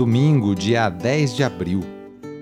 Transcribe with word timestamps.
domingo, 0.00 0.54
dia 0.54 0.88
10 0.88 1.36
de 1.36 1.44
abril. 1.44 1.82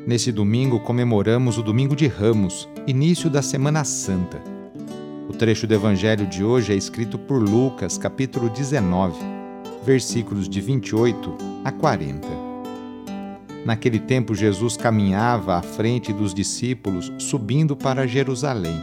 Nesse 0.07 0.31
domingo 0.31 0.79
comemoramos 0.79 1.59
o 1.59 1.63
Domingo 1.63 1.97
de 1.97 2.07
Ramos, 2.07 2.69
início 2.87 3.29
da 3.29 3.43
Semana 3.43 3.83
Santa. 3.83 4.41
O 5.29 5.33
trecho 5.33 5.67
do 5.67 5.75
Evangelho 5.75 6.25
de 6.25 6.45
hoje 6.45 6.73
é 6.73 6.77
escrito 6.77 7.19
por 7.19 7.43
Lucas, 7.43 7.99
capítulo 7.99 8.49
19, 8.49 9.19
versículos 9.85 10.49
de 10.49 10.61
28 10.61 11.37
a 11.65 11.73
40. 11.73 12.29
Naquele 13.65 13.99
tempo, 13.99 14.37
Jesus 14.37 14.77
caminhava 14.77 15.57
à 15.57 15.61
frente 15.61 16.13
dos 16.13 16.33
discípulos, 16.33 17.13
subindo 17.19 17.75
para 17.75 18.07
Jerusalém. 18.07 18.81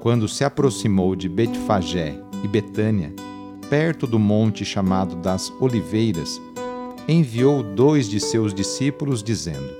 Quando 0.00 0.26
se 0.26 0.42
aproximou 0.42 1.14
de 1.14 1.28
Betfagé 1.28 2.20
e 2.42 2.48
Betânia, 2.48 3.14
perto 3.70 4.04
do 4.04 4.18
monte 4.18 4.64
chamado 4.64 5.14
das 5.14 5.48
Oliveiras, 5.60 6.40
enviou 7.08 7.62
dois 7.62 8.06
de 8.06 8.20
seus 8.20 8.52
discípulos, 8.52 9.22
dizendo: 9.22 9.70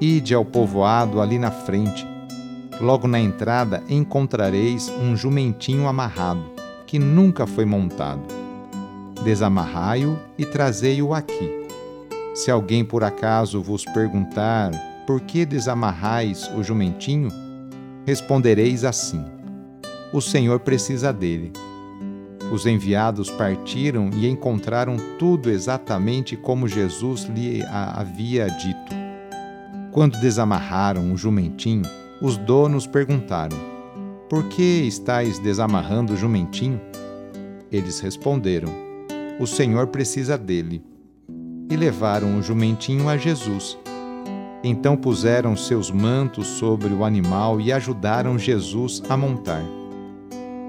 Ide 0.00 0.34
ao 0.34 0.44
povoado 0.44 1.20
ali 1.20 1.38
na 1.38 1.50
frente. 1.50 2.06
Logo 2.80 3.06
na 3.06 3.20
entrada 3.20 3.84
encontrareis 3.90 4.88
um 4.88 5.14
jumentinho 5.14 5.86
amarrado, 5.86 6.42
que 6.86 6.98
nunca 6.98 7.46
foi 7.46 7.66
montado. 7.66 8.22
Desamarrai-o 9.22 10.18
e 10.38 10.46
trazei-o 10.46 11.12
aqui. 11.12 11.60
Se 12.34 12.50
alguém 12.50 12.82
por 12.82 13.04
acaso 13.04 13.60
vos 13.60 13.84
perguntar 13.84 14.70
por 15.06 15.20
que 15.20 15.44
desamarrais 15.44 16.50
o 16.56 16.62
jumentinho, 16.62 17.28
respondereis 18.06 18.82
assim: 18.82 19.22
O 20.10 20.22
Senhor 20.22 20.60
precisa 20.60 21.12
dele 21.12 21.52
os 22.50 22.66
enviados 22.66 23.30
partiram 23.30 24.10
e 24.14 24.28
encontraram 24.28 24.96
tudo 25.18 25.50
exatamente 25.50 26.36
como 26.36 26.66
Jesus 26.66 27.24
lhe 27.24 27.62
havia 27.64 28.48
dito. 28.48 28.94
Quando 29.92 30.20
desamarraram 30.20 31.12
o 31.12 31.16
jumentinho, 31.16 31.82
os 32.20 32.36
donos 32.36 32.86
perguntaram: 32.86 33.56
Por 34.28 34.44
que 34.48 34.82
estáis 34.82 35.38
desamarrando 35.38 36.12
o 36.12 36.16
jumentinho? 36.16 36.80
Eles 37.70 38.00
responderam: 38.00 38.72
O 39.38 39.46
Senhor 39.46 39.86
precisa 39.88 40.36
dele. 40.36 40.82
E 41.70 41.76
levaram 41.76 42.36
o 42.36 42.42
jumentinho 42.42 43.08
a 43.08 43.16
Jesus. 43.16 43.78
Então 44.62 44.96
puseram 44.96 45.56
seus 45.56 45.90
mantos 45.90 46.46
sobre 46.46 46.92
o 46.92 47.04
animal 47.04 47.60
e 47.60 47.72
ajudaram 47.72 48.36
Jesus 48.36 49.00
a 49.08 49.16
montar. 49.16 49.79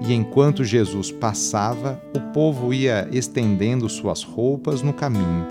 E 0.04 0.12
enquanto 0.12 0.64
Jesus 0.64 1.12
passava, 1.12 2.02
o 2.14 2.20
povo 2.32 2.74
ia 2.74 3.08
estendendo 3.12 3.88
suas 3.88 4.22
roupas 4.22 4.82
no 4.82 4.92
caminho. 4.92 5.46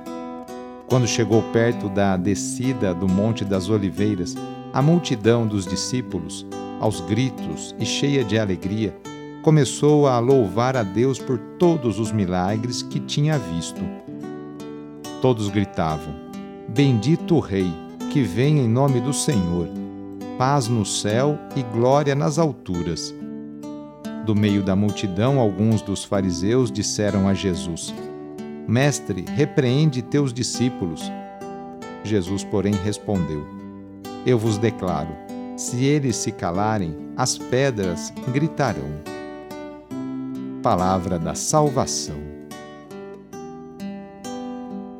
Quando 0.88 1.07
chegou 1.07 1.41
perto 1.53 1.88
da 1.88 2.17
descida 2.17 2.94
do 2.94 3.07
Monte 3.07 3.45
das 3.45 3.69
Oliveiras, 3.69 4.35
a 4.73 4.81
multidão 4.81 5.47
dos 5.47 5.66
discípulos, 5.66 6.45
aos 6.81 7.00
gritos 7.00 7.73
e 7.79 7.85
cheia 7.85 8.25
de 8.25 8.38
alegria, 8.38 8.94
começou 9.41 10.06
a 10.06 10.19
louvar 10.19 10.75
a 10.75 10.83
Deus 10.83 11.18
por 11.18 11.38
todos 11.57 11.97
os 11.97 12.12
milagres 12.12 12.81
que 12.81 13.00
tinha 13.00 13.38
visto. 13.38 13.81
Todos 15.22 15.47
gritavam: 15.50 16.13
Bendito 16.68 17.35
o 17.35 17.39
Rei, 17.39 17.72
que 18.12 18.22
vem 18.22 18.59
em 18.59 18.68
nome 18.68 19.00
do 19.00 19.13
Senhor. 19.13 19.69
Paz 20.38 20.68
no 20.68 20.85
céu 20.85 21.39
e 21.56 21.63
glória 21.63 22.16
nas 22.16 22.38
alturas. 22.38 23.13
Do 24.25 24.35
meio 24.35 24.61
da 24.61 24.75
multidão, 24.75 25.39
alguns 25.39 25.81
dos 25.81 26.03
fariseus 26.03 26.71
disseram 26.71 27.27
a 27.27 27.33
Jesus: 27.33 27.93
Mestre, 28.67 29.25
repreende 29.35 30.01
teus 30.01 30.33
discípulos. 30.33 31.01
Jesus, 32.03 32.43
porém, 32.43 32.73
respondeu: 32.73 33.45
Eu 34.25 34.37
vos 34.37 34.57
declaro: 34.57 35.15
se 35.57 35.83
eles 35.83 36.15
se 36.15 36.31
calarem, 36.31 36.95
as 37.15 37.37
pedras 37.37 38.13
gritarão. 38.31 38.89
Palavra 40.61 41.17
da 41.17 41.35
Salvação. 41.35 42.15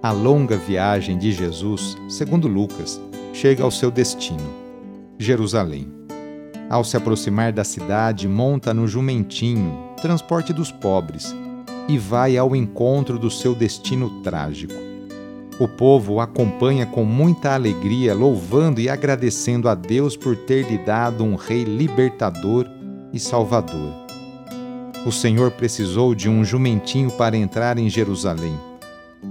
A 0.04 0.12
longa 0.12 0.58
viagem 0.58 1.18
de 1.18 1.32
Jesus, 1.32 1.96
segundo 2.10 2.48
Lucas, 2.48 3.00
chega 3.34 3.64
ao 3.64 3.70
seu 3.70 3.92
destino, 3.92 4.52
Jerusalém. 5.20 6.01
Ao 6.72 6.86
se 6.86 6.96
aproximar 6.96 7.52
da 7.52 7.66
cidade, 7.66 8.30
monta 8.30 8.74
no 8.74 8.88
jumentinho, 8.88 9.78
transporte 10.02 10.54
dos 10.54 10.72
pobres, 10.72 11.36
e 11.86 11.98
vai 11.98 12.38
ao 12.38 12.56
encontro 12.56 13.20
do 13.20 13.30
seu 13.30 13.54
destino 13.54 14.22
trágico. 14.22 14.74
O 15.60 15.68
povo 15.68 16.14
o 16.14 16.22
acompanha 16.22 16.86
com 16.86 17.04
muita 17.04 17.54
alegria, 17.54 18.16
louvando 18.16 18.80
e 18.80 18.88
agradecendo 18.88 19.68
a 19.68 19.76
Deus 19.76 20.16
por 20.16 20.38
ter 20.38 20.66
lhe 20.66 20.78
dado 20.78 21.26
um 21.26 21.36
rei 21.36 21.66
libertador 21.66 22.66
e 23.12 23.20
salvador. 23.20 23.92
O 25.06 25.12
Senhor 25.12 25.52
precisou 25.52 26.16
de 26.16 26.30
um 26.30 26.42
jumentinho 26.42 27.12
para 27.12 27.36
entrar 27.36 27.78
em 27.78 27.90
Jerusalém. 27.90 28.58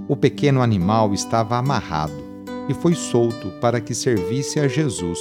O 0.07 0.15
pequeno 0.15 0.61
animal 0.61 1.11
estava 1.11 1.57
amarrado 1.57 2.13
e 2.69 2.73
foi 2.75 2.93
solto 2.93 3.49
para 3.59 3.81
que 3.81 3.95
servisse 3.95 4.59
a 4.59 4.67
Jesus 4.67 5.17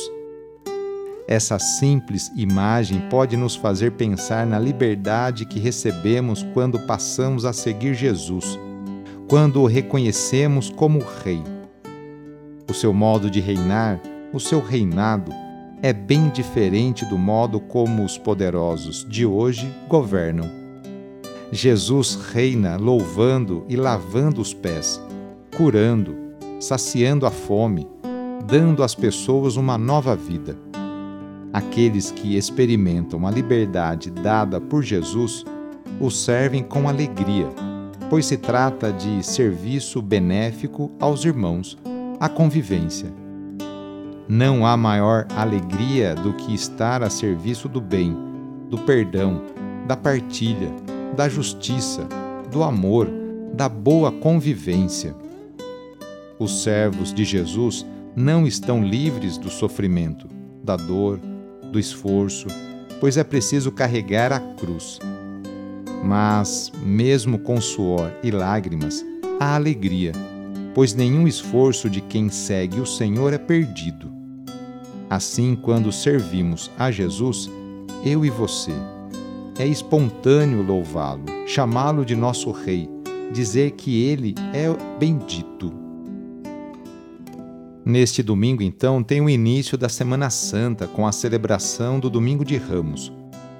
essa 1.26 1.58
simples 1.58 2.31
imagem 2.36 3.00
pode 3.08 3.36
nos 3.36 3.54
fazer 3.54 3.92
pensar 3.92 4.47
na 4.47 4.58
liberdade 4.58 5.44
que 5.44 5.60
recebemos 5.60 6.42
quando 6.54 6.78
passamos 6.86 7.44
a 7.44 7.53
seguir 7.53 7.94
Jesus, 7.94 8.58
quando 9.28 9.62
o 9.62 9.66
reconhecemos 9.66 10.70
como 10.70 11.00
Rei. 11.25 11.42
O 12.69 12.75
seu 12.75 12.92
modo 12.92 13.31
de 13.31 13.41
reinar, 13.41 14.00
o 14.32 14.41
seu 14.41 14.60
reinado, 14.60 15.32
é 15.82 15.92
bem 15.92 16.28
diferente 16.28 17.04
do 17.04 17.16
modo 17.16 17.58
como 17.58 18.04
os 18.04 18.19
poderosos 18.19 19.06
de 19.08 19.25
hoje 19.25 19.72
governam. 19.88 20.50
Jesus 21.52 22.14
reina 22.14 22.76
louvando 22.76 23.64
e 23.69 23.76
lavando 23.76 24.40
os 24.40 24.55
pés, 24.55 25.00
curando, 25.56 26.14
saciando 26.61 27.26
a 27.26 27.31
fome, 27.31 27.88
dando 28.46 28.82
às 28.84 28.94
pessoas 28.94 29.56
uma 29.56 29.76
nova 29.76 30.14
vida. 30.14 30.69
Aqueles 31.52 32.11
que 32.11 32.37
experimentam 32.37 33.26
a 33.26 33.31
liberdade 33.31 34.11
dada 34.11 34.61
por 34.61 34.82
Jesus 34.82 35.44
o 36.00 36.11
servem 36.11 36.62
com 36.62 36.88
alegria, 36.88 37.49
pois 38.08 38.26
se 38.26 38.37
trata 38.37 38.93
de 38.93 39.23
serviço 39.23 40.00
benéfico 40.00 40.91
aos 41.00 41.25
irmãos, 41.25 41.76
a 42.19 42.29
convivência. 42.29 43.12
Não 44.29 44.64
há 44.64 44.76
maior 44.76 45.26
alegria 45.37 46.14
do 46.14 46.32
que 46.35 46.55
estar 46.55 47.02
a 47.02 47.11
serviço 47.11 47.69
do 47.69 47.81
bem, 47.81 48.17
do 48.69 48.79
perdão, 48.79 49.43
da 49.88 49.97
partilha, 49.97 50.70
da 51.17 51.29
justiça, 51.29 52.06
do 52.50 52.62
amor, 52.62 53.08
da 53.52 53.69
boa 53.69 54.12
convivência. 54.12 55.14
Os 56.38 56.62
servos 56.62 57.12
de 57.12 57.25
Jesus 57.25 57.85
não 58.14 58.47
estão 58.47 58.82
livres 58.85 59.37
do 59.37 59.50
sofrimento, 59.50 60.29
da 60.62 60.76
dor, 60.76 61.20
do 61.70 61.78
esforço, 61.78 62.46
pois 63.00 63.17
é 63.17 63.25
preciso 63.25 63.72
carregar 63.72 64.32
a 64.32 64.40
cruz. 64.40 64.99
Mas, 66.05 66.72
mesmo 66.82 67.38
com 67.38 67.61
suor 67.61 68.11
e 68.22 68.31
lágrimas, 68.31 69.05
há 69.38 69.55
alegria, 69.55 70.12
pois 70.75 70.94
nenhum 70.94 71.26
esforço 71.26 71.88
de 71.88 72.00
quem 72.00 72.28
segue 72.28 72.81
o 72.81 72.87
Senhor 72.87 73.32
é 73.32 73.38
perdido. 73.38 74.11
Assim, 75.08 75.56
quando 75.56 75.90
servimos 75.90 76.70
a 76.78 76.90
Jesus, 76.90 77.50
eu 78.05 78.25
e 78.25 78.31
você, 78.31 78.73
é 79.58 79.66
espontâneo 79.66 80.62
louvá-lo, 80.62 81.25
chamá-lo 81.46 82.05
de 82.05 82.16
nosso 82.16 82.50
Rei, 82.50 82.88
dizer 83.32 83.73
que 83.73 84.05
ele 84.05 84.34
é 84.55 84.69
bendito. 84.99 85.89
Neste 87.85 88.23
domingo, 88.23 88.62
então, 88.62 89.03
tem 89.03 89.21
o 89.23 89.31
início 89.31 89.79
da 89.79 89.88
Semana 89.88 90.29
Santa 90.29 90.87
com 90.87 91.06
a 91.06 91.12
celebração 91.12 91.99
do 91.99 92.11
Domingo 92.11 92.44
de 92.44 92.56
Ramos, 92.59 93.11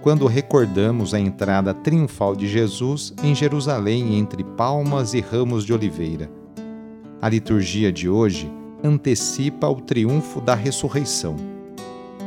quando 0.03 0.27
recordamos 0.27 1.15
a 1.15 1.19
entrada 1.19 1.73
triunfal 1.73 2.37
de 2.37 2.47
Jesus 2.47 3.15
em 3.23 3.35
Jerusalém 3.35 4.19
entre 4.19 4.45
palmas 4.45 5.15
e 5.15 5.21
ramos 5.21 5.65
de 5.65 5.73
oliveira. 5.73 6.31
A 7.21 7.29
liturgia 7.29 7.91
de 7.91 8.09
hoje 8.09 8.51
antecipa 8.85 9.69
o 9.69 9.81
triunfo 9.81 10.41
da 10.41 10.55
ressurreição. 10.55 11.37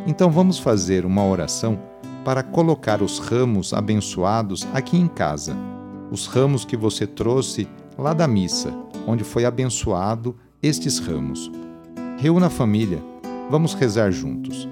Então 0.07 0.31
vamos 0.31 0.57
fazer 0.57 1.06
uma 1.06 1.25
oração 1.25 1.80
para 2.25 2.42
colocar 2.42 3.01
os 3.01 3.19
ramos 3.19 3.72
abençoados 3.72 4.68
aqui 4.74 4.98
em 4.98 5.07
casa, 5.07 5.56
os 6.12 6.25
ramos 6.25 6.66
que 6.66 6.78
você 6.78 7.06
trouxe 7.06 7.68
lá 7.98 8.13
da 8.13 8.28
missa, 8.28 8.74
onde 9.07 9.24
foi 9.24 9.46
abençoado 9.46 10.36
estes 10.62 11.00
ramos. 11.00 11.51
Reúna 12.24 12.46
a 12.46 12.50
família, 12.50 13.04
vamos 13.52 13.74
rezar 13.74 14.10
juntos. 14.10 14.66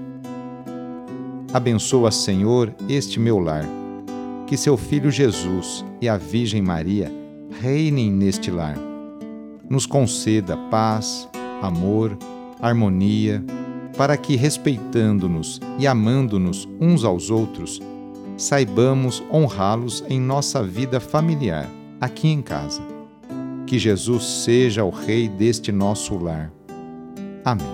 Abençoa, 1.54 2.10
Senhor, 2.10 2.74
este 2.88 3.20
meu 3.20 3.40
lar. 3.40 3.66
Que 4.48 4.56
seu 4.56 4.78
Filho 4.78 5.12
Jesus 5.12 5.84
e 6.00 6.08
a 6.08 6.16
Virgem 6.16 6.62
Maria 6.62 7.12
reinem 7.60 8.10
neste 8.10 8.50
lar. 8.50 8.78
Nos 9.70 9.86
conceda 9.86 10.56
paz, 10.56 11.28
amor, 11.62 12.18
harmonia, 12.62 13.44
para 13.98 14.16
que, 14.16 14.38
respeitando-nos 14.38 15.60
e 15.78 15.86
amando-nos 15.86 16.70
uns 16.80 17.04
aos 17.04 17.30
outros, 17.30 17.82
saibamos 18.38 19.22
honrá-los 19.30 20.06
em 20.08 20.22
nossa 20.22 20.64
vida 20.64 21.02
familiar, 21.02 21.70
aqui 22.00 22.30
em 22.30 22.42
casa. 22.42 22.82
Que 23.68 23.78
Jesus 23.78 24.24
seja 24.46 24.86
o 24.86 24.90
Rei 24.90 25.28
deste 25.28 25.70
nosso 25.70 26.18
lar 26.18 26.50
Amém. 27.44 27.66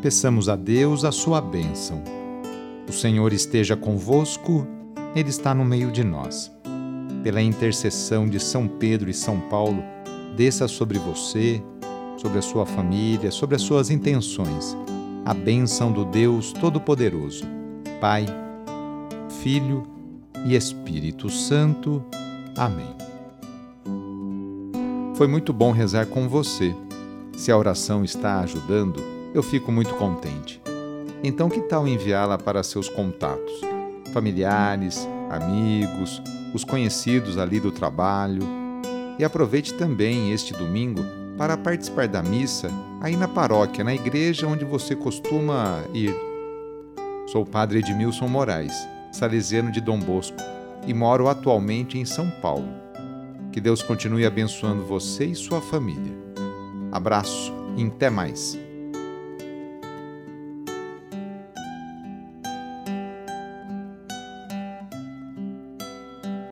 Peçamos 0.00 0.48
a 0.48 0.56
Deus 0.56 1.04
a 1.04 1.12
sua 1.12 1.40
bênção. 1.40 2.02
O 2.88 2.92
Senhor 2.92 3.32
esteja 3.32 3.76
convosco, 3.76 4.66
Ele 5.16 5.30
está 5.30 5.54
no 5.54 5.64
meio 5.64 5.90
de 5.90 6.04
nós. 6.04 6.52
Pela 7.22 7.40
intercessão 7.40 8.28
de 8.28 8.38
São 8.38 8.68
Pedro 8.68 9.08
e 9.08 9.14
São 9.14 9.40
Paulo, 9.40 9.82
desça 10.36 10.68
sobre 10.68 10.98
você, 10.98 11.62
sobre 12.18 12.38
a 12.38 12.42
sua 12.42 12.66
família, 12.66 13.30
sobre 13.30 13.56
as 13.56 13.62
suas 13.62 13.90
intenções, 13.90 14.76
a 15.24 15.32
bênção 15.32 15.90
do 15.90 16.04
Deus 16.04 16.52
Todo-Poderoso, 16.52 17.44
Pai, 18.00 18.26
Filho 19.42 19.84
e 20.44 20.54
Espírito 20.54 21.30
Santo. 21.30 22.04
Amém. 22.56 22.94
Foi 25.14 25.26
muito 25.26 25.52
bom 25.52 25.70
rezar 25.70 26.06
com 26.06 26.28
você. 26.28 26.74
Se 27.36 27.50
a 27.50 27.58
oração 27.58 28.04
está 28.04 28.40
ajudando, 28.40 29.02
eu 29.34 29.42
fico 29.42 29.70
muito 29.72 29.94
contente. 29.96 30.62
Então, 31.22 31.48
que 31.48 31.60
tal 31.62 31.86
enviá-la 31.86 32.38
para 32.38 32.62
seus 32.62 32.88
contatos, 32.88 33.52
familiares, 34.12 35.06
amigos, 35.30 36.22
os 36.54 36.64
conhecidos 36.64 37.36
ali 37.36 37.58
do 37.58 37.72
trabalho? 37.72 38.42
E 39.18 39.24
aproveite 39.24 39.74
também 39.74 40.32
este 40.32 40.52
domingo 40.52 41.02
para 41.36 41.56
participar 41.56 42.06
da 42.06 42.22
missa 42.22 42.68
aí 43.00 43.16
na 43.16 43.26
paróquia, 43.26 43.82
na 43.82 43.94
igreja 43.94 44.46
onde 44.46 44.64
você 44.64 44.94
costuma 44.94 45.82
ir. 45.92 46.14
Sou 47.26 47.42
o 47.42 47.46
padre 47.46 47.80
Edmilson 47.80 48.28
Moraes, 48.28 48.74
salesiano 49.12 49.72
de 49.72 49.80
Dom 49.80 49.98
Bosco, 49.98 50.36
e 50.86 50.94
moro 50.94 51.28
atualmente 51.28 51.98
em 51.98 52.04
São 52.04 52.30
Paulo. 52.42 52.68
Que 53.50 53.60
Deus 53.60 53.82
continue 53.82 54.24
abençoando 54.24 54.84
você 54.84 55.24
e 55.24 55.34
sua 55.34 55.60
família. 55.60 56.23
Abraço 56.94 57.52
e 57.76 57.84
até 57.84 58.08
mais. 58.08 58.56